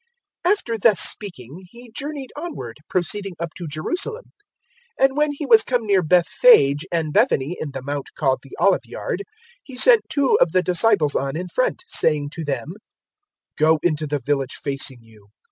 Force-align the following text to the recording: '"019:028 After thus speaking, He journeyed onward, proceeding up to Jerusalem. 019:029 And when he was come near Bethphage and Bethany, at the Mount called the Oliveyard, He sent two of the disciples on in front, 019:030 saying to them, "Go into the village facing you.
'"019:028 0.47 0.51
After 0.53 0.77
thus 0.79 0.99
speaking, 0.99 1.65
He 1.69 1.91
journeyed 1.95 2.33
onward, 2.35 2.79
proceeding 2.89 3.35
up 3.39 3.51
to 3.55 3.67
Jerusalem. 3.67 4.25
019:029 4.99 5.05
And 5.07 5.15
when 5.17 5.31
he 5.33 5.45
was 5.45 5.61
come 5.61 5.85
near 5.85 6.01
Bethphage 6.01 6.87
and 6.91 7.13
Bethany, 7.13 7.55
at 7.61 7.71
the 7.71 7.83
Mount 7.83 8.07
called 8.17 8.39
the 8.41 8.57
Oliveyard, 8.59 9.21
He 9.61 9.77
sent 9.77 10.01
two 10.09 10.39
of 10.41 10.53
the 10.53 10.63
disciples 10.63 11.13
on 11.13 11.35
in 11.37 11.49
front, 11.49 11.83
019:030 11.87 11.89
saying 11.89 12.29
to 12.31 12.43
them, 12.43 12.69
"Go 13.59 13.79
into 13.83 14.07
the 14.07 14.17
village 14.17 14.55
facing 14.55 15.03
you. 15.03 15.27